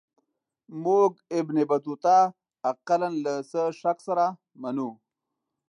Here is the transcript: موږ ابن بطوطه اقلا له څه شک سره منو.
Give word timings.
موږ 0.83 1.11
ابن 1.39 1.57
بطوطه 1.69 2.17
اقلا 2.71 3.09
له 3.23 3.33
څه 3.51 3.61
شک 3.79 3.97
سره 4.07 4.25
منو. 4.61 4.89